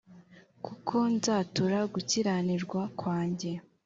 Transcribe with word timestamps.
kuko 0.65 0.95
nzatura 1.15 1.79
gukiranirwa 1.93 2.81
kwanjye 2.99 3.51